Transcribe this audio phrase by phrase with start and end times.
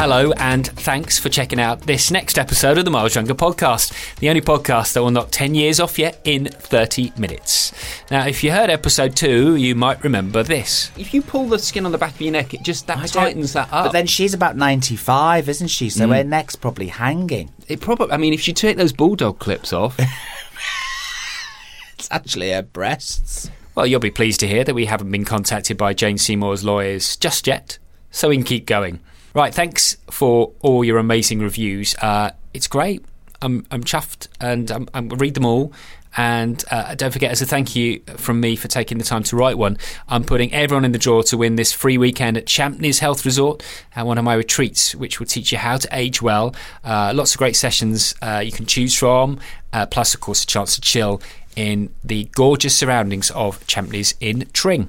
[0.00, 4.30] Hello, and thanks for checking out this next episode of the Miles Younger podcast, the
[4.30, 7.74] only podcast that will knock 10 years off you in 30 minutes.
[8.10, 10.90] Now, if you heard episode two, you might remember this.
[10.96, 13.06] If you pull the skin on the back of your neck, it just that I
[13.08, 13.84] tightens that up.
[13.84, 15.90] But then she's about 95, isn't she?
[15.90, 16.16] So mm.
[16.16, 17.50] her neck's probably hanging.
[17.68, 20.00] it probably, I mean, if you take those bulldog clips off,
[21.98, 23.50] It's actually her breasts.
[23.74, 27.16] well, you'll be pleased to hear that we haven't been contacted by Jane Seymour's lawyers
[27.18, 27.78] just yet,
[28.10, 29.00] so we can keep going.
[29.32, 31.94] Right, thanks for all your amazing reviews.
[32.02, 33.04] Uh, it's great.
[33.40, 35.72] I'm, I'm chuffed and I'm, I'm read them all.
[36.16, 39.36] And uh, don't forget, as a thank you from me for taking the time to
[39.36, 42.98] write one, I'm putting everyone in the draw to win this free weekend at Champneys
[42.98, 43.62] Health Resort
[43.94, 46.52] and one of my retreats, which will teach you how to age well.
[46.82, 49.38] Uh, lots of great sessions uh, you can choose from,
[49.72, 51.22] uh, plus, of course, a chance to chill
[51.54, 54.88] in the gorgeous surroundings of Champneys in Tring.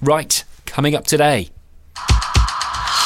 [0.00, 1.50] Right, coming up today.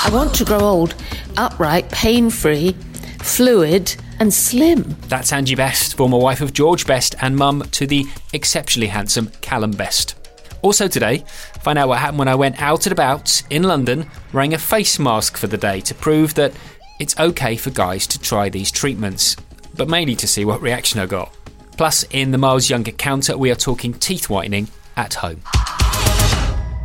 [0.03, 0.95] I want to grow old,
[1.37, 2.73] upright, pain free,
[3.19, 4.97] fluid, and slim.
[5.09, 9.73] That's Angie Best, former wife of George Best and mum to the exceptionally handsome Callum
[9.73, 10.15] Best.
[10.63, 11.25] Also today,
[11.63, 14.99] find out what happened when I went out and about in London wearing a face
[14.99, 16.55] mask for the day to prove that
[16.99, 19.37] it's okay for guys to try these treatments,
[19.77, 21.31] but mainly to see what reaction I got.
[21.77, 25.43] Plus, in the Miles Younger counter, we are talking teeth whitening at home.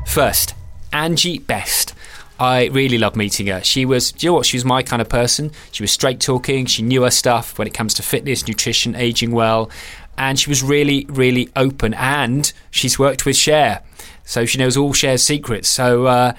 [0.05, 0.53] First,
[0.91, 1.93] Angie Best.
[2.39, 3.61] I really love meeting her.
[3.63, 4.45] She was, do you know what?
[4.45, 5.51] She was my kind of person.
[5.71, 6.65] She was straight talking.
[6.65, 9.69] She knew her stuff when it comes to fitness, nutrition, aging well.
[10.17, 11.93] And she was really, really open.
[11.93, 13.81] And she's worked with Cher.
[14.25, 15.69] So she knows all Cher's secrets.
[15.69, 16.33] So uh,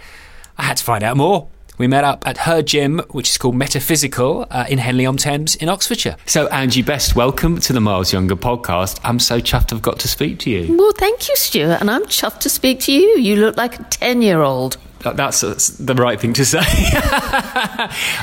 [0.58, 1.48] I had to find out more.
[1.78, 5.56] We met up at her gym, which is called Metaphysical uh, in Henley on Thames
[5.56, 6.16] in Oxfordshire.
[6.24, 8.98] So, Angie Best, welcome to the Miles Younger podcast.
[9.04, 10.74] I'm so chuffed I've got to speak to you.
[10.74, 13.18] Well, thank you, Stuart, and I'm chuffed to speak to you.
[13.18, 14.78] You look like a 10 year old.
[15.00, 15.40] That- That's,
[15.78, 16.58] the right thing to say.
[16.60, 16.66] um,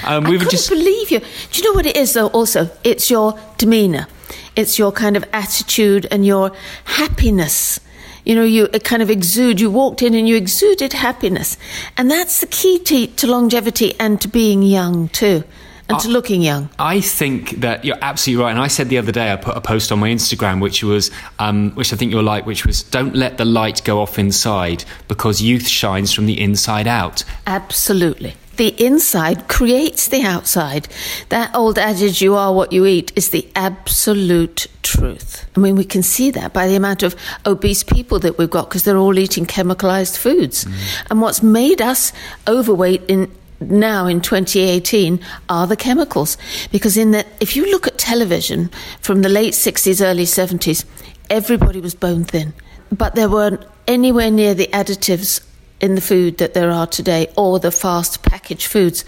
[0.04, 1.20] I we were couldn't just believe you.
[1.20, 2.70] Do you know what it is, though, also?
[2.84, 4.08] It's your demeanour,
[4.56, 6.52] it's your kind of attitude and your
[6.86, 7.80] happiness.
[8.26, 11.58] You know, you kind of exude, you walked in and you exuded happiness.
[11.98, 15.44] And that's the key to, to longevity and to being young, too,
[15.94, 16.70] and to looking young.
[16.80, 18.52] I think that you're absolutely right.
[18.52, 21.12] And I said the other day, I put a post on my Instagram, which was,
[21.40, 24.86] um, which I think you'll like, which was, don't let the light go off inside
[25.08, 27.24] because youth shines from the inside out.
[27.48, 28.36] Absolutely.
[28.56, 30.88] The inside creates the outside.
[31.30, 35.50] That old adage, you are what you eat, is the absolute truth.
[35.58, 37.16] I mean, we can see that by the amount of
[37.48, 40.68] obese people that we've got because they're all eating chemicalized foods.
[41.10, 42.14] And what's made us
[42.48, 43.32] overweight in
[43.70, 45.20] now in 2018
[45.50, 46.38] are the chemicals
[46.72, 48.70] because in the if you look at television
[49.02, 50.86] from the late 60s early 70s
[51.30, 52.54] everybody was bone thin
[52.92, 55.42] but there weren't anywhere near the additives
[55.84, 59.04] in the food that there are today or the fast packaged foods.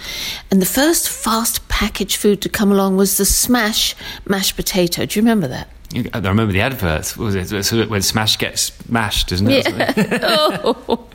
[0.52, 3.96] And the first fast packaged food to come along was the smash
[4.26, 5.06] mashed potato.
[5.06, 5.70] Do you remember that?
[6.14, 7.16] I remember the adverts.
[7.16, 9.66] Was it So when Smash gets smashed, isn't it?
[10.24, 11.06] oh,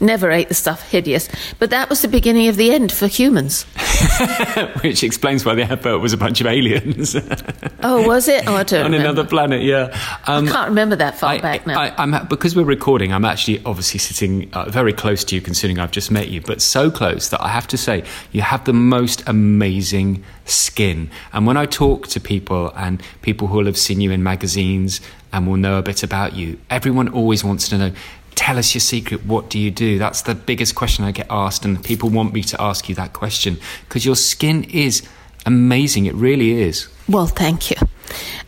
[0.00, 1.28] never ate the stuff hideous.
[1.58, 3.64] But that was the beginning of the end for humans.
[4.82, 7.16] Which explains why the advert was a bunch of aliens
[7.82, 8.46] Oh, was it?
[8.46, 9.10] Oh, I don't on remember.
[9.10, 9.62] another planet.
[9.62, 9.98] Yeah.
[10.26, 11.80] Um, I can't remember that far back now.
[11.80, 13.12] I, I'm because we're recording.
[13.12, 16.62] I'm actually obviously sitting uh, very close to you, considering I've just met you, but
[16.62, 21.10] so close that I have to say you have the most amazing skin.
[21.32, 25.00] And when I talk to people and people who will have seen you in magazines
[25.32, 27.92] and will know a bit about you, everyone always wants to know.
[28.34, 29.26] Tell us your secret.
[29.26, 29.98] What do you do?
[29.98, 33.12] That's the biggest question I get asked, and people want me to ask you that
[33.12, 35.02] question because your skin is
[35.44, 36.06] amazing.
[36.06, 36.88] It really is.
[37.08, 37.76] Well, thank you.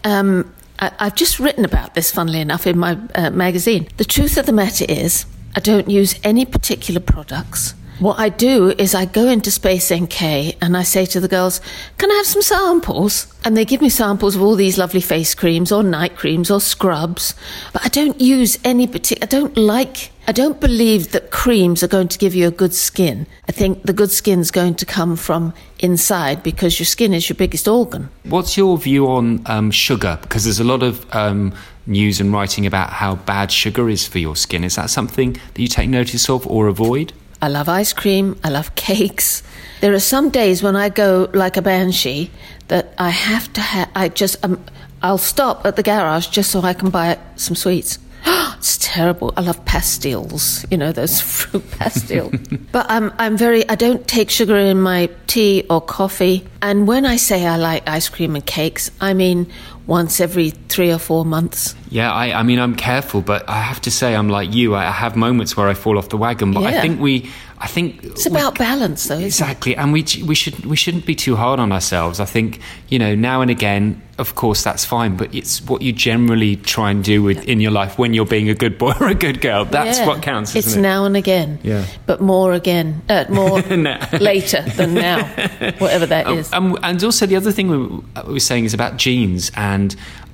[0.05, 3.89] Um, I, I've just written about this, funnily enough, in my uh, magazine.
[3.99, 7.75] The truth of the matter is, I don't use any particular products.
[8.01, 11.61] What I do is I go into Space NK and I say to the girls,
[11.97, 13.33] Can I have some samples?
[13.45, 16.61] And they give me samples of all these lovely face creams or night creams or
[16.61, 17.35] scrubs.
[17.73, 21.89] But I don't use any particular, I don't like, I don't believe that creams are
[21.89, 23.29] going to give you a good skin.
[23.49, 27.37] I think the good skin's going to come from inside because your skin is your
[27.37, 28.09] biggest organ.
[28.25, 30.19] What's your view on um, sugar?
[30.21, 31.55] Because there's a lot of um,
[31.87, 34.65] news and writing about how bad sugar is for your skin.
[34.65, 37.13] Is that something that you take notice of or avoid?
[37.45, 38.41] I love ice cream.
[38.43, 39.43] I love cakes.
[39.83, 42.31] There are some days when I go like a banshee
[42.69, 43.91] that I have to have.
[43.95, 44.65] I just um,
[45.03, 47.99] I'll stop at the garage just so I can buy some sweets.
[48.27, 49.35] it's terrible.
[49.37, 50.65] I love pastilles.
[50.71, 52.33] You know those fruit pastilles.
[52.73, 53.69] but I'm I'm very.
[53.69, 56.47] I don't take sugar in my tea or coffee.
[56.63, 59.53] And when I say I like ice cream and cakes, I mean
[59.87, 61.75] once every three or four months.
[61.91, 64.75] Yeah, I, I mean, I'm careful, but I have to say, I'm like you.
[64.75, 68.03] I have moments where I fall off the wagon, but I think we, I think
[68.03, 69.19] It's about balance, though.
[69.19, 72.19] Exactly, and we we should we shouldn't be too hard on ourselves.
[72.21, 72.59] I think
[72.89, 76.91] you know now and again, of course, that's fine, but it's what you generally try
[76.91, 79.41] and do with in your life when you're being a good boy or a good
[79.41, 79.65] girl.
[79.65, 80.07] That's Yeah.
[80.09, 80.51] what counts.
[80.57, 80.81] Isn't It's it?
[80.81, 81.59] now and again.
[81.63, 81.85] Yeah.
[82.07, 83.03] But more again.
[83.09, 83.97] Uh, more No.
[84.21, 85.25] later than now.
[85.79, 86.53] Whatever that is.
[86.53, 87.79] Um, and also the other thing we
[88.27, 89.74] we were saying is about genes, and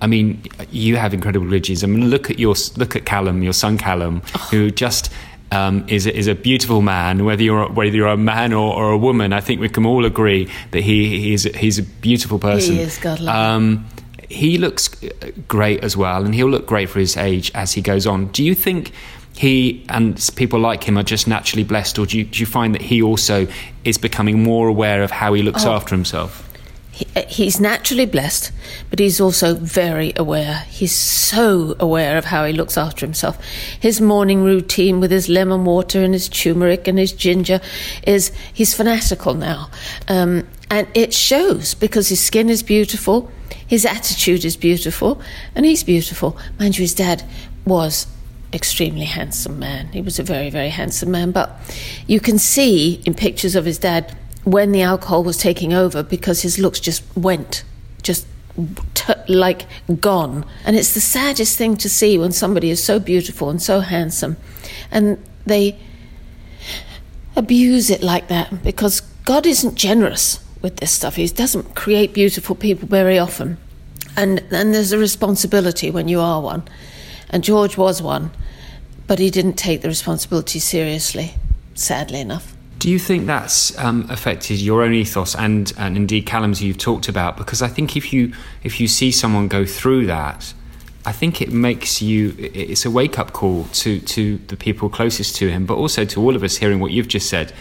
[0.00, 1.82] I mean, you have incredible genes.
[1.84, 4.38] I mean, look at your look at Callum, your son Callum, Oh.
[4.50, 5.10] who just.
[5.52, 7.24] Um, is a, is a beautiful man.
[7.24, 10.04] Whether you're whether you're a man or, or a woman, I think we can all
[10.04, 12.76] agree that he he's he's a beautiful person.
[12.76, 13.84] He is, God love um,
[14.28, 14.88] he looks
[15.48, 18.28] great as well, and he'll look great for his age as he goes on.
[18.28, 18.92] Do you think
[19.36, 22.72] he and people like him are just naturally blessed, or do you, do you find
[22.76, 23.48] that he also
[23.84, 25.72] is becoming more aware of how he looks Oh.
[25.72, 26.48] after himself?
[27.00, 28.52] He, uh, he's naturally blessed,
[28.90, 30.66] but he's also very aware.
[30.68, 33.42] He's so aware of how he looks after himself.
[33.80, 37.60] His morning routine with his lemon water and his turmeric and his ginger
[38.06, 39.70] is he's fanatical now.
[40.08, 43.30] Um, and it shows because his skin is beautiful,
[43.66, 45.22] his attitude is beautiful,
[45.54, 46.36] and he's beautiful.
[46.58, 47.24] Mind you, his dad
[47.64, 48.06] was
[48.52, 49.86] extremely handsome man.
[49.86, 51.30] He was a very, very handsome man.
[51.30, 51.50] But
[52.06, 54.14] you can see in pictures of his dad
[54.44, 57.62] when the alcohol was taking over because his looks just went,
[58.02, 58.26] just
[58.94, 59.66] t- like
[60.00, 60.44] gone.
[60.64, 64.36] And it's the saddest thing to see when somebody is so beautiful and so handsome
[64.90, 65.78] and they
[67.36, 71.16] abuse it like that because God isn't generous with this stuff.
[71.16, 73.58] He doesn't create beautiful people very often.
[74.16, 76.64] And, and there's a responsibility when you are one.
[77.30, 78.32] And George was one,
[79.06, 81.34] but he didn't take the responsibility seriously,
[81.74, 82.54] sadly enough.
[82.80, 87.08] Do you think that's um, affected your own ethos and, and indeed Callum's you've talked
[87.08, 87.36] about?
[87.36, 88.32] Because I think if you
[88.62, 90.54] if you see someone go through that,
[91.04, 95.36] I think it makes you it's a wake up call to to the people closest
[95.36, 97.52] to him, but also to all of us hearing what you've just said.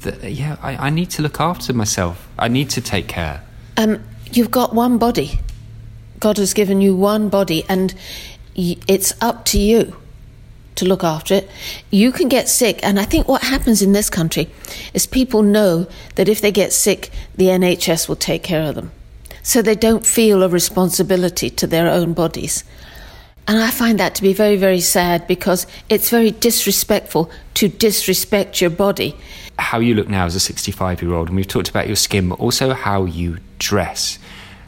[0.00, 2.26] That yeah, I, I need to look after myself.
[2.38, 3.42] I need to take care.
[3.76, 4.02] Um,
[4.32, 5.40] you've got one body.
[6.20, 7.94] God has given you one body, and
[8.54, 9.94] it's up to you
[10.76, 11.50] to look after it.
[11.90, 14.48] You can get sick, and I think what happens in this country
[14.92, 15.86] is people know
[16.16, 18.92] that if they get sick, the NHS will take care of them.
[19.42, 22.64] So they don't feel a responsibility to their own bodies.
[23.46, 28.60] And I find that to be very, very sad because it's very disrespectful to disrespect
[28.60, 29.16] your body.
[29.58, 32.28] how you look now as a 65 year old, and we've talked about your skin,
[32.28, 34.18] but also how you dress.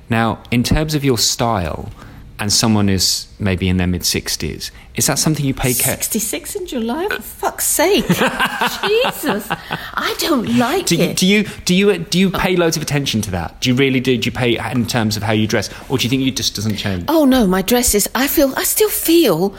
[0.09, 1.91] Now, in terms of your style,
[2.39, 5.97] and someone is maybe in their mid 60s, is that something you pay care?
[5.97, 7.09] 66 in July?
[7.09, 8.07] For fuck's sake.
[8.09, 9.47] Jesus.
[9.51, 11.17] I don't like Do you, it.
[11.17, 13.61] do you do you do you pay loads of attention to that?
[13.61, 14.17] Do you really do?
[14.19, 16.55] Do you pay in terms of how you dress, or do you think it just
[16.55, 17.05] doesn't change?
[17.09, 18.09] Oh no, my dresses.
[18.15, 18.53] I feel.
[18.57, 19.55] I still feel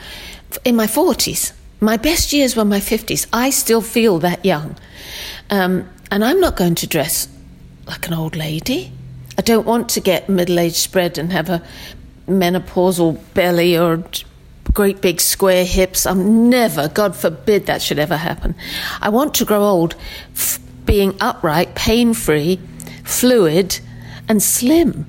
[0.66, 1.54] in my forties.
[1.80, 3.28] My best years were my fifties.
[3.32, 4.76] I still feel that young,
[5.50, 7.28] um, and I'm not going to dress
[7.86, 8.92] like an old lady.
[9.40, 11.62] I don't want to get middle-aged spread and have a
[12.28, 14.04] menopausal belly or
[14.74, 16.06] great big square hips.
[16.06, 16.88] I'm never.
[16.88, 18.56] God forbid that should ever happen.
[19.02, 19.96] I want to grow old,
[20.34, 22.60] f- being upright, pain-free,
[23.04, 23.80] fluid,
[24.30, 25.06] and slim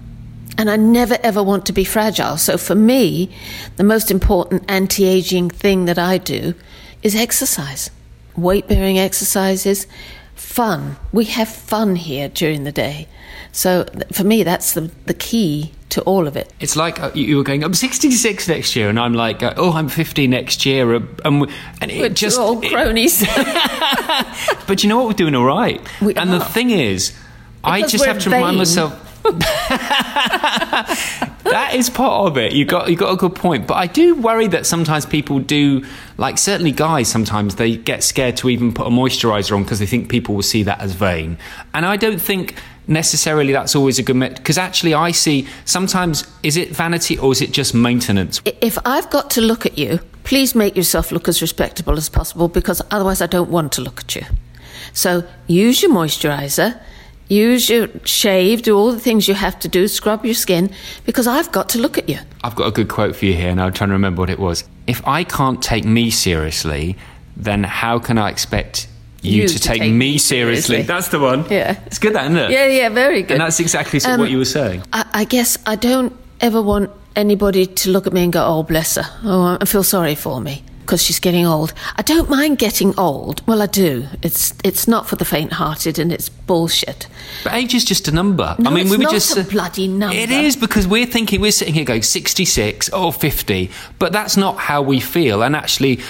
[0.59, 2.37] and I never ever want to be fragile.
[2.37, 3.31] So for me,
[3.77, 6.55] the most important anti aging thing that I do
[7.01, 7.91] is exercise,
[8.37, 9.87] weight bearing exercises,
[10.35, 10.97] fun.
[11.13, 13.07] We have fun here during the day.
[13.53, 16.53] So for me, that's the, the key to all of it.
[16.61, 19.73] It's like uh, you were going, I'm 66 next year, and I'm like, uh, oh,
[19.73, 21.51] I'm 50 next year, uh, and,
[21.81, 22.37] and it We're just.
[22.37, 23.21] two old it- cronies.
[24.67, 25.07] but you know what?
[25.07, 25.81] We're doing all right.
[26.01, 27.17] We and the thing is,
[27.65, 29.05] I just have to remind myself.
[31.45, 32.53] that is part of it.
[32.53, 35.85] You got you got a good point, but I do worry that sometimes people do,
[36.17, 37.09] like certainly guys.
[37.09, 40.43] Sometimes they get scared to even put a moisturizer on because they think people will
[40.43, 41.37] see that as vain,
[41.75, 42.55] and I don't think
[42.89, 47.41] necessarily that's always a good because actually I see sometimes is it vanity or is
[47.43, 48.41] it just maintenance?
[48.45, 52.49] if I've got to look at you, please make yourself look as respectable as possible
[52.49, 54.23] because otherwise I don't want to look at you.
[54.93, 56.81] So use your moisturizer,
[57.29, 60.71] use your shave, do all the things you have to do, scrub your skin,
[61.05, 62.19] because I've got to look at you.
[62.43, 64.39] I've got a good quote for you here, and I'm trying to remember what it
[64.39, 64.65] was.
[64.87, 66.97] If I can't take me seriously,
[67.37, 68.89] then how can I expect
[69.23, 70.77] you, to, take, me seriously?
[70.77, 70.83] seriously.
[70.83, 71.45] That's the one.
[71.51, 71.81] Yeah.
[71.87, 72.51] It's good, that, isn't it?
[72.51, 73.33] Yeah, yeah, very good.
[73.33, 74.83] And that's exactly Um, what you were saying.
[74.93, 78.63] I, I guess I don't ever want anybody to look at me and go, "Oh,
[78.63, 81.75] bless her," oh, I feel sorry for me because she's getting old.
[81.97, 83.47] I don't mind getting old.
[83.47, 84.07] Well, I do.
[84.23, 87.07] It's it's not for the faint-hearted, and it's bullshit.
[87.45, 88.57] But age is just a number.
[88.59, 90.17] No, I mean, it's we were not just a bloody number.
[90.17, 94.57] It is because we're thinking we're sitting here going 66 or 50, but that's not
[94.57, 95.43] how we feel.
[95.43, 96.01] And actually,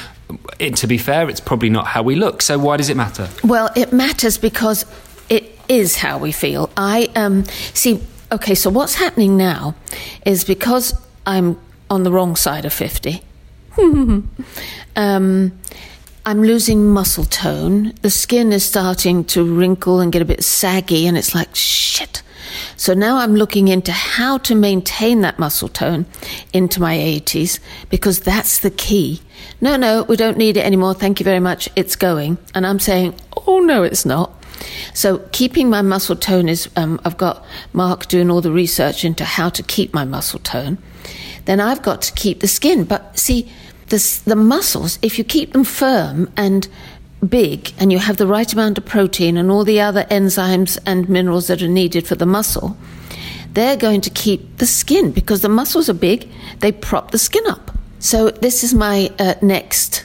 [0.59, 2.43] it, to be fair, it's probably not how we look.
[2.43, 3.29] So why does it matter?
[3.45, 4.85] Well, it matters because
[5.29, 6.71] it is how we feel.
[6.77, 7.45] I um
[7.75, 8.03] see.
[8.31, 9.75] Okay, so what's happening now
[10.27, 10.95] is because
[11.27, 11.59] I'm
[11.89, 13.23] on the wrong side of fifty.
[14.97, 15.53] um,
[16.27, 17.95] I'm losing muscle tone.
[18.03, 22.23] The skin is starting to wrinkle and get a bit saggy, and it's like shit.
[22.79, 26.07] So now I'm looking into how to maintain that muscle tone
[26.53, 27.59] into my 80s
[27.91, 29.21] because that's the key.
[29.61, 30.95] No, no, we don't need it anymore.
[30.95, 31.69] Thank you very much.
[31.75, 32.39] It's going.
[32.55, 33.17] And I'm saying,
[33.49, 34.33] oh, no, it's not.
[34.95, 39.25] So keeping my muscle tone is, um, I've got Mark doing all the research into
[39.25, 40.79] how to keep my muscle tone.
[41.47, 42.85] Then I've got to keep the skin.
[42.85, 43.51] But see,
[43.89, 46.69] the, the muscles, if you keep them firm and
[47.27, 51.09] big and you have the right amount of protein and all the other enzymes and
[51.09, 52.77] minerals that are needed for the muscle,
[53.53, 56.29] they're going to keep the skin because the muscles are big,
[56.61, 57.73] they prop the skin up.
[57.99, 60.05] So this is my uh, next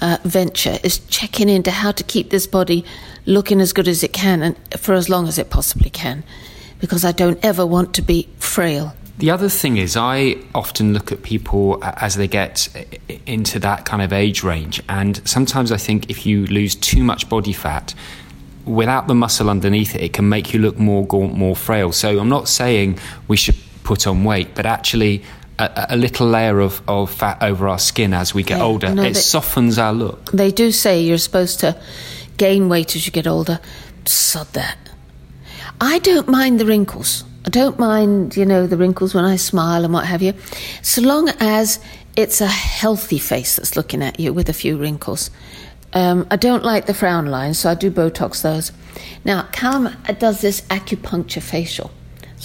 [0.00, 2.84] uh, venture is checking into how to keep this body
[3.26, 6.24] looking as good as it can and for as long as it possibly can
[6.78, 8.94] because I don't ever want to be frail.
[9.18, 12.68] The other thing is, I often look at people as they get
[13.24, 17.28] into that kind of age range, and sometimes I think if you lose too much
[17.28, 17.94] body fat,
[18.66, 21.92] without the muscle underneath it, it can make you look more gaunt, more frail.
[21.92, 25.22] So I'm not saying we should put on weight, but actually.
[25.58, 28.94] A, a little layer of, of fat over our skin as we get Yeah, older,
[28.94, 30.30] no, it but- softens our look.
[30.32, 31.80] They do say you're supposed to
[32.36, 33.58] gain weight as you get older.
[34.04, 34.76] Sod that.
[35.80, 37.24] I don't mind the wrinkles.
[37.46, 40.34] I don't mind, you know, the wrinkles when I smile and what have you,
[40.82, 41.78] so long as
[42.16, 45.30] it's a healthy face that's looking at you with a few wrinkles.
[45.92, 48.72] Um, I don't like the frown lines, so I do Botox those.
[49.24, 51.92] Now, Callum uh, does this acupuncture facial,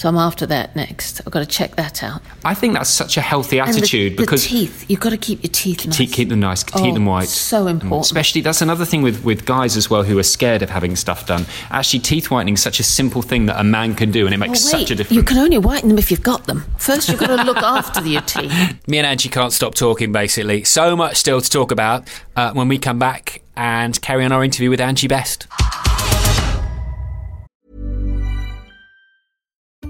[0.02, 1.20] so I'm after that next.
[1.24, 2.22] I've got to check that out.
[2.44, 5.16] I think that's such a healthy And the- attitude the, because teeth, you've got to
[5.16, 5.96] keep your teeth nice.
[5.96, 7.28] Keep, keep them nice, keep Oh, them white.
[7.28, 8.06] so important.
[8.06, 11.24] Especially, that's another thing with, with guys as well who are scared of having stuff
[11.26, 11.46] done.
[11.70, 14.38] Actually, teeth whitening is such a simple thing that a man can do, and it
[14.38, 15.16] makes Well, wait, such a difference.
[15.16, 16.64] You can only whiten them if you've got them.
[16.78, 18.52] First, you've got to look after your teeth.
[18.88, 20.64] Me and Angie can't stop talking, basically.
[20.64, 24.42] So much still to talk about uh, when we come back and carry on our
[24.42, 25.46] interview with Angie Best.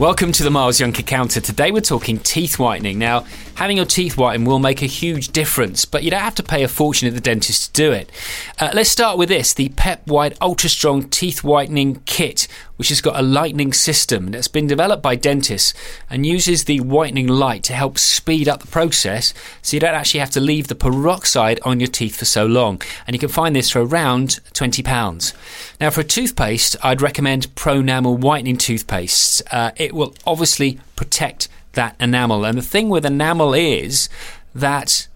[0.00, 1.40] Welcome to the Miles Young Counter.
[1.40, 2.98] Today we're talking teeth whitening.
[2.98, 6.42] Now, having your teeth whitened will make a huge difference, but you don't have to
[6.42, 8.10] pay a fortune at the dentist to do it.
[8.58, 13.00] Uh, let's start with this the Pep White Ultra Strong Teeth Whitening Kit, which has
[13.00, 15.74] got a lightning system that's been developed by dentists
[16.10, 20.20] and uses the whitening light to help speed up the process so you don't actually
[20.20, 22.80] have to leave the peroxide on your teeth for so long.
[23.06, 25.34] And you can find this for around £20.
[25.80, 29.42] Now, for a toothpaste, I'd recommend Pronamel Whitening Toothpaste.
[29.50, 32.44] Uh, it will obviously protect that enamel.
[32.44, 34.08] And the thing with enamel is
[34.54, 35.08] that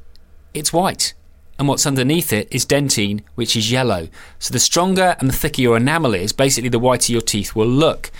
[0.54, 1.14] it's white.
[1.58, 4.08] And what's underneath it is dentine, which is yellow.
[4.38, 7.66] So the stronger and the thicker your enamel is, basically the whiter your teeth will
[7.66, 8.12] look.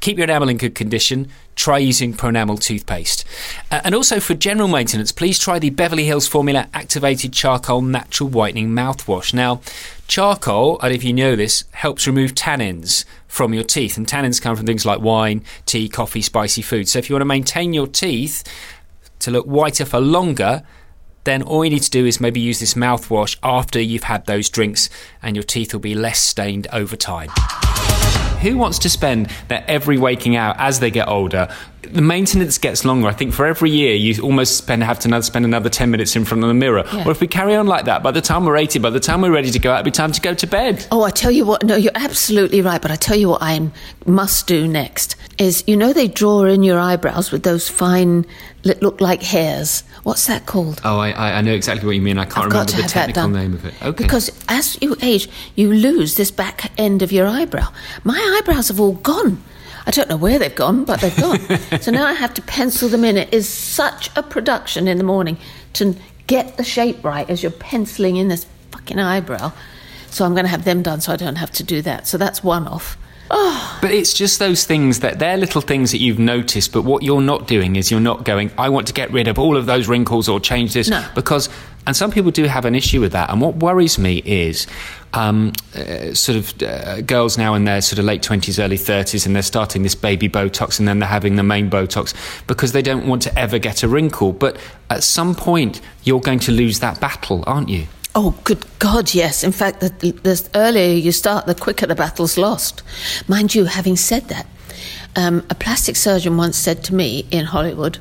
[0.00, 3.24] keep your enamel in good condition, try using Pronamel toothpaste.
[3.70, 8.28] Uh, and also for general maintenance, please try the Beverly Hills Formula Activated Charcoal Natural
[8.28, 9.34] Whitening Mouthwash.
[9.34, 9.60] Now,
[10.08, 13.96] charcoal, I don't know if you know this, helps remove tannins from your teeth.
[13.96, 16.88] And tannins come from things like wine, tea, coffee, spicy food.
[16.88, 18.42] So if you want to maintain your teeth
[19.20, 20.62] to look whiter for longer,
[21.24, 24.48] then all you need to do is maybe use this mouthwash after you've had those
[24.48, 24.88] drinks
[25.22, 27.30] and your teeth will be less stained over time.
[28.40, 31.54] Who wants to spend their every waking hour as they get older?
[31.82, 33.06] The maintenance gets longer.
[33.06, 36.24] I think for every year you almost spend have to spend another ten minutes in
[36.24, 36.84] front of the mirror.
[36.90, 37.06] Yeah.
[37.06, 39.20] Or if we carry on like that, by the time we're eighty, by the time
[39.20, 40.86] we're ready to go out, it'll be time to go to bed.
[40.90, 43.70] Oh, I tell you what, no, you're absolutely right, but I tell you what I
[44.06, 48.24] must do next is, you know, they draw in your eyebrows with those fine,
[48.62, 49.84] that look like hairs.
[50.02, 50.80] What's that called?
[50.84, 52.18] Oh, I, I know exactly what you mean.
[52.18, 53.74] I can't I've remember the technical name of it.
[53.82, 54.02] Okay.
[54.02, 57.68] Because as you age, you lose this back end of your eyebrow.
[58.02, 59.42] My eyebrows have all gone.
[59.86, 61.40] I don't know where they've gone, but they've gone.
[61.80, 63.16] so now I have to pencil them in.
[63.16, 65.36] It is such a production in the morning
[65.74, 69.52] to get the shape right as you're penciling in this fucking eyebrow.
[70.10, 72.06] So I'm going to have them done so I don't have to do that.
[72.06, 72.96] So that's one off.
[73.80, 77.22] But it's just those things that they're little things that you've noticed, but what you're
[77.22, 79.88] not doing is you're not going, I want to get rid of all of those
[79.88, 80.90] wrinkles or change this.
[80.90, 81.02] No.
[81.14, 81.48] Because,
[81.86, 83.30] and some people do have an issue with that.
[83.30, 84.66] And what worries me is
[85.14, 89.24] um, uh, sort of uh, girls now in their sort of late 20s, early 30s,
[89.24, 92.14] and they're starting this baby Botox and then they're having the main Botox
[92.46, 94.34] because they don't want to ever get a wrinkle.
[94.34, 94.58] But
[94.90, 97.86] at some point, you're going to lose that battle, aren't you?
[98.14, 99.44] Oh, good God, yes.
[99.44, 102.82] In fact, the, the earlier you start, the quicker the battle's lost.
[103.28, 104.46] Mind you, having said that,
[105.16, 107.98] um, a plastic surgeon once said to me in Hollywood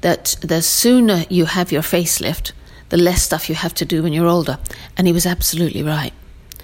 [0.00, 2.52] that the sooner you have your facelift,
[2.88, 4.58] the less stuff you have to do when you're older.
[4.96, 6.12] And he was absolutely right.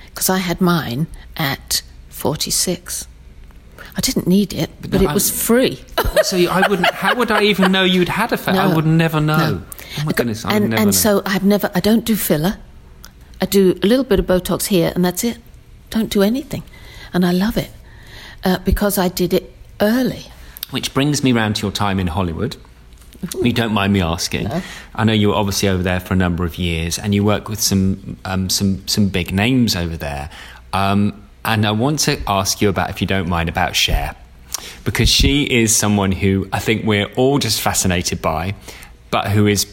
[0.06, 3.06] Because I had mine at 46.
[3.96, 5.82] I didn't need it, but, no, it was free.
[6.22, 9.20] so I wouldn't, how would I even know you'd had a fa- I would never
[9.20, 9.36] know.
[9.36, 9.62] No.
[10.00, 10.92] Oh my goodness, I and never and know.
[10.92, 12.58] so I've never I don't do filler.
[13.40, 15.38] I do a little bit of Botox here, and that's it.
[15.90, 16.62] Don't do anything,
[17.12, 17.70] and I love it
[18.44, 20.24] uh, because I did it early.
[20.70, 22.56] Which brings me round to your time in Hollywood.
[23.22, 24.48] If you don't mind me asking,
[24.94, 27.48] I know you were obviously over there for a number of years, and you work
[27.48, 30.30] with some um, some some big names over there.
[30.72, 34.14] Um, and I want to ask you about, if you don't mind, about Cher,
[34.84, 38.54] because she is someone who I think we're all just fascinated by,
[39.10, 39.64] but who is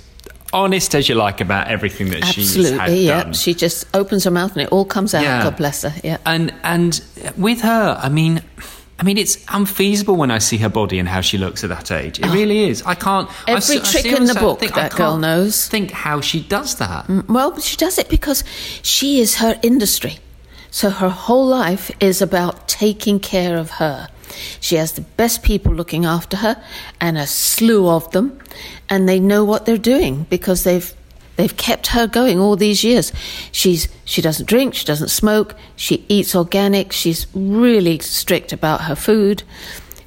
[0.56, 3.24] honest as you like about everything that she's had Absolutely, yeah.
[3.24, 3.34] done.
[3.34, 5.24] She just opens her mouth and it all comes out.
[5.24, 5.44] Yeah.
[5.44, 5.94] God bless her.
[6.04, 6.18] Yeah.
[6.26, 7.02] And and
[7.38, 8.42] with her, I mean,
[8.98, 11.92] I mean, it's unfeasible when I see her body and how she looks at that
[11.92, 12.20] age.
[12.20, 12.34] It ah.
[12.34, 12.82] really is.
[12.84, 13.30] I can't.
[13.48, 13.56] I Oh.
[13.56, 15.68] Every I trick in the book think that girl can't knows.
[15.68, 17.08] Think how she does that.
[17.08, 18.44] Mm, well, she does it because
[18.82, 20.20] she is her industry.
[20.72, 24.10] So her whole life is about taking care of her.
[24.60, 26.62] She has the best people looking after her
[27.00, 28.40] and a slew of them
[28.90, 30.94] and they know what they're doing because they've
[31.36, 33.12] they've kept her going all these years.
[33.52, 38.96] She's she doesn't drink, she doesn't smoke, she eats organic, she's really strict about her
[38.96, 39.44] food.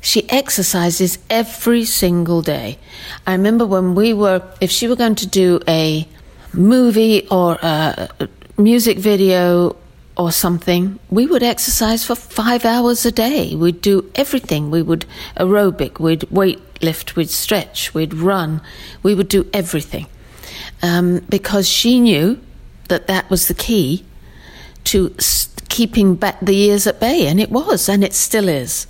[0.00, 2.78] She exercises every single day.
[3.26, 6.06] I remember when we were if she were going to do a
[6.52, 8.08] movie or a
[8.56, 9.76] music video
[10.18, 13.54] or something, we would exercise for five hours a day.
[13.54, 14.70] We'd do everything.
[14.70, 18.60] We would aerobic, we'd weight lift, we'd stretch, we'd run,
[19.02, 20.06] we would do everything.
[20.82, 22.40] Um, because she knew
[22.88, 24.04] that that was the key
[24.84, 25.14] to
[25.68, 28.86] keeping back the years at bay, and it was, and it still is.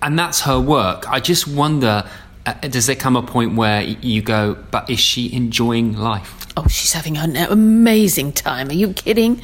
[0.00, 1.08] And that's her work.
[1.10, 2.08] I just wonder.
[2.44, 6.41] Uh, does there come a point where you go, but is she enjoying life?
[6.54, 8.68] Oh, she's having an amazing time.
[8.68, 9.40] Are you kidding?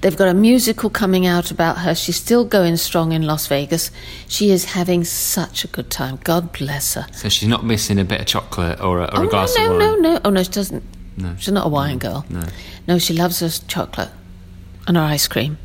[0.00, 1.94] They've got a musical coming out about her.
[1.94, 3.92] She's still going strong in Las Vegas.
[4.26, 6.18] She is having such a good time.
[6.24, 7.06] God bless her.
[7.12, 9.72] So she's not missing a bit of chocolate or a, or oh, a glass no,
[9.72, 10.02] of no, wine.
[10.02, 10.20] no, no.
[10.24, 10.82] Oh, no, she doesn't.
[11.16, 11.36] No.
[11.38, 12.26] She's not a wine girl.
[12.28, 12.42] No.
[12.88, 14.10] No, she loves her chocolate
[14.86, 15.58] and her ice cream.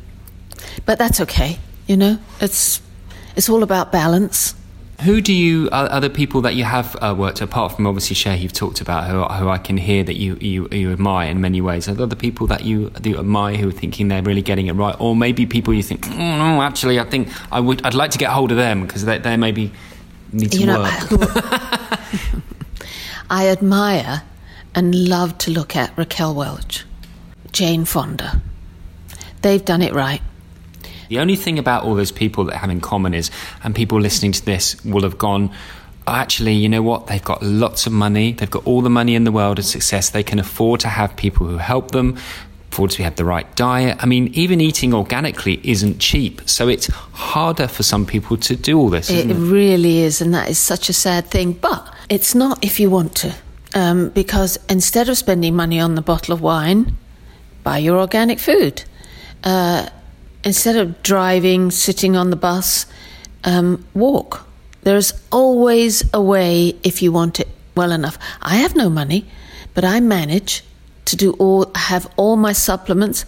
[0.86, 2.18] But that's okay, you know?
[2.40, 2.80] It's,
[3.34, 4.54] it's all about balance.
[5.02, 8.52] Who do you other people that you have uh, worked apart from obviously Cher you've
[8.52, 11.88] talked about who, who I can hear that you, you you admire in many ways
[11.88, 14.68] are there other people that you, that you admire who are thinking they're really getting
[14.68, 17.94] it right or maybe people you think mm, no actually I think I would I'd
[17.94, 19.72] like to get hold of them because they, they maybe
[20.32, 22.42] need to you know, work I,
[23.30, 24.22] I admire
[24.74, 26.84] and love to look at Raquel Welch,
[27.52, 28.42] Jane Fonda.
[29.42, 30.22] They've done it right.
[31.08, 33.30] The only thing about all those people that have in common is,
[33.62, 35.50] and people listening to this will have gone,
[36.06, 37.06] actually, you know what?
[37.06, 38.32] They've got lots of money.
[38.32, 40.10] They've got all the money in the world and success.
[40.10, 42.18] They can afford to have people who help them.
[42.74, 43.96] afford to have the right diet.
[44.02, 48.78] I mean, even eating organically isn't cheap, so it's harder for some people to do
[48.80, 49.10] all this.
[49.10, 49.34] It it?
[49.34, 51.52] really is, and that is such a sad thing.
[51.52, 53.32] But it's not if you want to,
[53.74, 56.96] um, because instead of spending money on the bottle of wine,
[57.62, 58.82] buy your organic food.
[59.44, 59.88] Uh,
[60.44, 62.86] instead of driving, sitting on the bus,
[63.44, 64.46] um, walk.
[64.82, 68.18] There's always a way if you want it well enough.
[68.42, 69.26] I have no money,
[69.72, 70.62] but I manage
[71.06, 73.24] to do all, have all my supplements.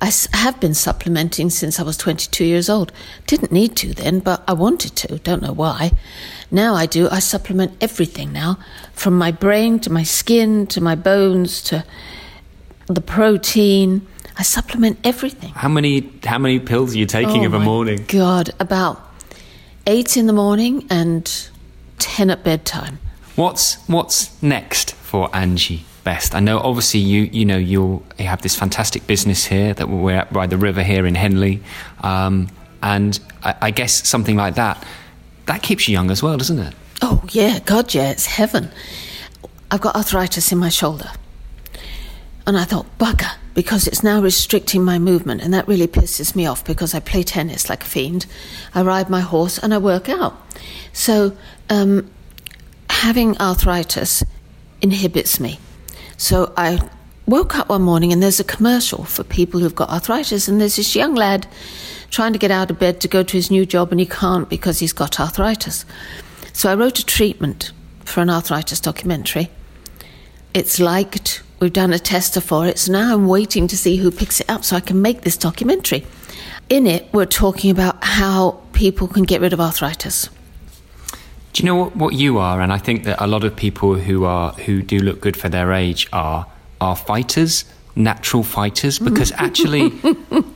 [0.00, 2.92] I have been supplementing since I was 22 years old.
[3.26, 5.18] Didn't need to then, but I wanted to.
[5.18, 5.92] Don't know why.
[6.50, 7.08] Now I do.
[7.10, 8.58] I supplement everything now,
[8.92, 11.84] from my brain to my skin to my bones to
[12.86, 14.06] the protein.
[14.38, 15.50] I supplement everything.
[15.50, 18.04] How many how many pills are you taking Oh of a morning?
[18.08, 19.00] God, about
[19.86, 21.48] eight in the morning and
[21.98, 22.98] ten at bedtime.
[23.36, 26.34] What's what's next for Angie Best?
[26.34, 30.16] I know obviously you you know you'll you have this fantastic business here that we're
[30.16, 31.62] at by the river here in Henley,
[32.02, 32.48] um,
[32.82, 34.84] and I, I guess something like that
[35.46, 36.74] that keeps you young as well, doesn't it?
[37.00, 38.70] Oh yeah, God yeah, it's heaven.
[39.70, 41.10] I've got arthritis in my shoulder.
[42.46, 46.46] And I thought, bugger, because it's now restricting my movement, and that really pisses me
[46.46, 48.26] off because I play tennis like a fiend.
[48.74, 50.36] I ride my horse and I work out.
[50.92, 51.36] So,
[51.68, 52.08] um,
[52.88, 54.22] having arthritis
[54.80, 55.58] inhibits me.
[56.16, 56.88] So I
[57.26, 60.76] woke up one morning and there's a commercial for people who've got arthritis, and there's
[60.76, 61.46] this young lad
[62.10, 64.48] trying to get out of bed to go to his new job, and he can't
[64.48, 65.84] because he's got arthritis.
[66.52, 67.72] So I wrote a treatment
[68.04, 69.50] for an arthritis documentary.
[70.54, 71.42] It's liked.
[71.58, 72.78] We've done a tester for it.
[72.78, 75.36] So now I'm waiting to see who picks it up so I can make this
[75.36, 76.06] documentary.
[76.68, 80.28] In it, we're talking about how people can get rid of arthritis.
[81.52, 82.60] Do you know what, what you are?
[82.60, 85.48] And I think that a lot of people who are who do look good for
[85.48, 86.46] their age are
[86.82, 87.64] are fighters,
[87.94, 89.92] natural fighters, because actually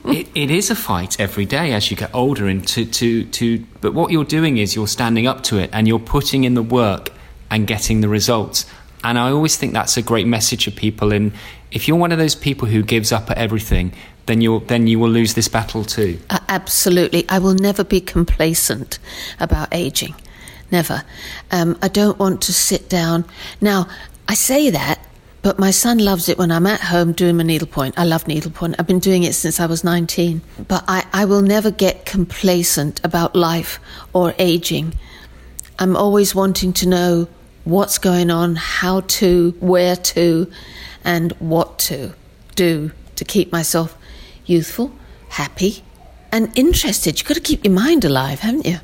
[0.04, 2.46] it, it is a fight every day as you get older.
[2.46, 5.88] And to, to to but what you're doing is you're standing up to it and
[5.88, 7.10] you're putting in the work
[7.50, 8.66] and getting the results.
[9.02, 11.12] And I always think that's a great message for people.
[11.12, 11.32] And
[11.70, 13.92] if you're one of those people who gives up at everything,
[14.26, 16.18] then you'll then you will lose this battle too.
[16.28, 17.24] Uh, absolutely.
[17.28, 18.98] I will never be complacent
[19.38, 20.14] about aging.
[20.70, 21.02] Never.
[21.50, 23.24] Um, I don't want to sit down.
[23.60, 23.88] Now,
[24.28, 25.04] I say that,
[25.42, 27.98] but my son loves it when I'm at home doing my needlepoint.
[27.98, 28.76] I love needlepoint.
[28.78, 30.42] I've been doing it since I was 19.
[30.68, 33.80] But I, I will never get complacent about life
[34.12, 34.94] or aging.
[35.80, 37.28] I'm always wanting to know
[37.70, 40.50] what's going on, how to, where to,
[41.04, 42.12] and what to
[42.54, 43.96] do to keep myself
[44.44, 44.92] youthful,
[45.30, 45.82] happy,
[46.32, 47.18] and interested.
[47.18, 48.80] You've got to keep your mind alive, haven't you?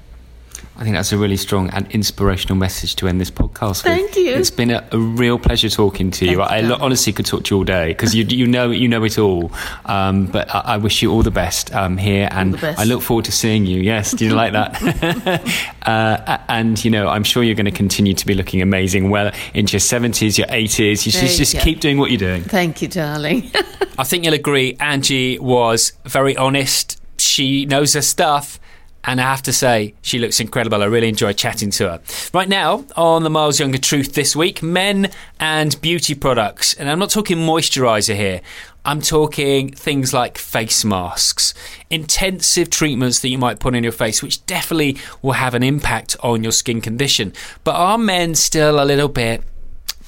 [0.78, 4.18] I think that's a really strong and inspirational message to end this podcast Thank with.
[4.18, 4.34] you.
[4.34, 6.36] It's been a, a real pleasure talking to you.
[6.36, 6.84] Thank I you, lo- darling.
[6.84, 9.50] honestly could talk to you all day because you you know you know it all.
[9.86, 12.78] Um, but I, I wish you all the best um, here, and the best.
[12.78, 13.80] I look forward to seeing you.
[13.80, 15.72] Yes, do you like that?
[15.82, 19.08] uh, and you know, I'm sure you're going to continue to be looking amazing.
[19.08, 21.06] Well into your 70s, your 80s.
[21.06, 22.42] You There just, you keep doing what you're doing.
[22.42, 23.50] Thank you, darling.
[23.98, 24.76] I think you'll agree.
[24.78, 27.00] Angie was very honest.
[27.18, 28.60] She knows her stuff.
[29.06, 30.82] And I have to say, she looks incredible.
[30.82, 32.00] I really enjoy chatting to her.
[32.34, 36.74] Right now, on the Miles Younger Truth this week, men and beauty products.
[36.74, 38.40] And I'm not talking moisturiser here.
[38.84, 41.54] I'm talking things like face masks,
[41.90, 46.16] intensive treatments that you might put on your face, which definitely will have an impact
[46.20, 47.32] on your skin condition.
[47.64, 49.42] But are men still a little bit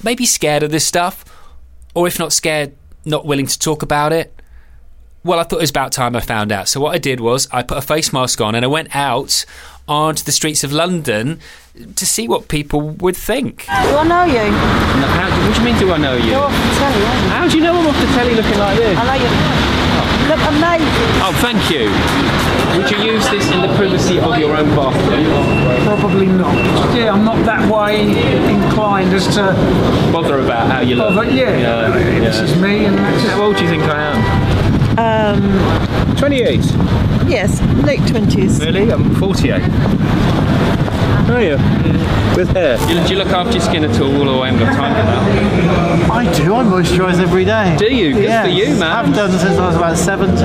[0.03, 1.25] maybe scared of this stuff?
[1.93, 4.38] Or if not scared, not willing to talk about it?
[5.23, 6.69] Well, I thought it was about time I found out.
[6.69, 9.45] So what I did was I put a face mask on and I went out
[9.87, 11.39] onto the streets of London
[11.95, 13.65] to see what people would think.
[13.65, 14.39] Do I know you?
[14.47, 15.77] How, what do you mean?
[15.79, 16.31] Do I know you?
[16.31, 17.29] You're off the telly, aren't you?
[17.29, 18.97] How do you know I'm off the telly looking like this?
[18.97, 19.29] I know you.
[20.29, 21.09] Look amazing.
[21.25, 21.89] Oh, thank you.
[22.77, 25.25] Would you use this in the privacy of your own bathroom?
[25.99, 26.55] Probably not.
[26.95, 28.01] Yeah, I'm not that way
[28.53, 29.53] inclined as to.
[30.13, 31.15] Bother about how you look.
[31.15, 33.27] But yeah, this is me, and that's.
[33.31, 34.58] How old do you think I am?
[34.99, 35.41] Um,
[36.17, 36.59] 28.
[37.29, 38.59] yes, late twenties.
[38.59, 38.91] Really?
[38.91, 39.61] I'm 48.
[41.29, 41.57] Are you?
[42.35, 42.77] With hair.
[42.77, 44.95] Do you, do you look after your skin at all, or I haven't got time
[44.95, 46.09] for that?
[46.11, 46.53] I do.
[46.55, 47.75] I moisturise every day.
[47.77, 48.13] Do you?
[48.13, 48.45] Good Yes.
[48.45, 48.83] for you, man.
[48.83, 50.37] I've done since I was about 17.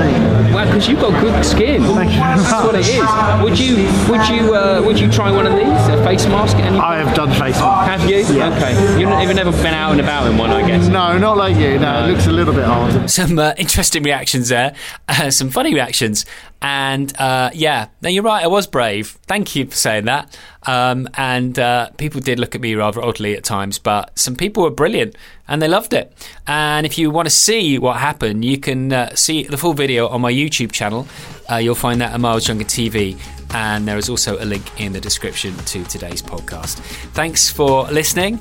[0.53, 1.83] Well, because you've got good skin.
[1.83, 3.43] Thank you That's what it is.
[3.43, 3.75] Would you
[4.09, 5.65] would you uh, would you try one of these?
[5.67, 8.01] A face mask at any I have done face masks.
[8.01, 8.17] Have you?
[8.17, 8.61] Yes.
[8.63, 8.99] Okay.
[8.99, 10.87] You've you've never been out and about in one, I guess.
[10.87, 11.79] No, not like you.
[11.79, 13.09] No, it looks a little bit odd.
[13.09, 14.75] Some uh, interesting reactions there,
[15.09, 16.25] uh, some funny reactions,
[16.61, 18.43] and uh, yeah, no, you're right.
[18.43, 19.17] I was brave.
[19.27, 20.37] Thank you for saying that.
[20.65, 24.63] Um, and uh, people did look at me rather oddly at times, but some people
[24.63, 25.15] were brilliant
[25.47, 26.11] and they loved it.
[26.47, 30.07] And if you want to see what happened, you can uh, see the full video
[30.07, 31.07] on my YouTube channel.
[31.49, 33.19] Uh, you'll find that at Miles Younger TV.
[33.53, 36.79] And there is also a link in the description to today's podcast.
[37.13, 38.39] Thanks for listening,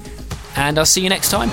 [0.56, 1.50] and I'll see you next time.